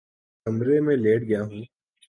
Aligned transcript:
کمرے 0.45 0.79
میں 0.79 0.97
لیٹ 0.97 1.21
گیا 1.21 1.41
ہوں 1.43 1.61